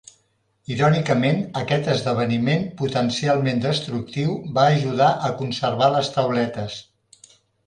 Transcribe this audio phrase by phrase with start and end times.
[0.75, 6.81] Irònicament, aquest esdeveniment potencialment destructiu va ajudar a conservar les tauletes.